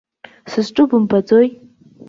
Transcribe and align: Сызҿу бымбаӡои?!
Сызҿу 0.51 0.83
бымбаӡои?! 0.89 1.47